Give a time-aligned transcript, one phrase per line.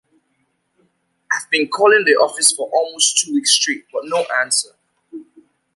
[1.31, 4.71] I've been calling the office for almost two weeks straight, but no answer.